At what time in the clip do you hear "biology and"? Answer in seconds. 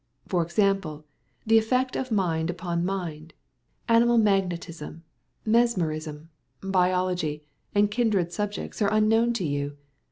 6.59-7.91